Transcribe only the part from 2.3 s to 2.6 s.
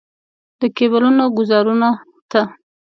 ته.